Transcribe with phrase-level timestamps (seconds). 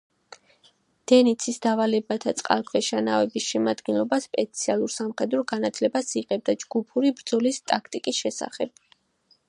[1.11, 8.79] დენიცის დავალებით წყალქვეშა ნავების შემადგენლობა სპეციალურ სამხედრო განათლებას იღებდა ჯგუფური ბრძოლის ტაქტიკის შესახებ.